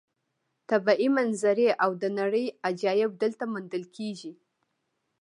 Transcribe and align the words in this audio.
طبیعي 0.69 1.07
منظرې 1.17 1.67
او 1.83 1.89
د 2.01 2.03
نړۍ 2.19 2.45
عجایب 2.67 3.11
دلته 3.23 3.43
موندل 3.53 3.83
کېږي. 3.95 4.31